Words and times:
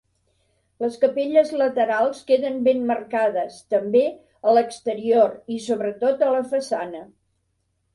Les 0.83 0.95
capelles 1.03 1.51
laterals 1.63 2.23
queden 2.33 2.57
ben 2.69 2.83
marcades, 2.93 3.61
també, 3.77 4.05
a 4.53 4.59
l'exterior 4.59 5.41
i 5.57 5.63
sobretot 5.71 6.31
a 6.31 6.37
la 6.39 6.47
façana. 6.59 7.09